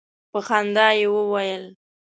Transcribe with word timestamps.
په 0.31 0.39
خندا 0.47 0.87
یې 0.99 1.07
وویل. 1.13 1.63